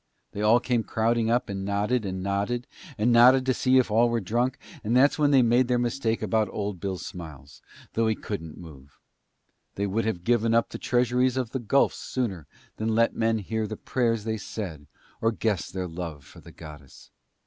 [0.31, 2.65] They all came crowding up and nodded and nodded
[2.97, 6.23] and nodded to see if all were drunk, and that's when they made their mistake
[6.23, 7.61] about old Bill Smiles,
[7.95, 8.97] although he couldn't move.
[9.75, 13.67] They would have given up the treasuries of the gulfs sooner than let men hear
[13.67, 14.87] the prayers they said
[15.21, 17.11] or guess their love for the goddess.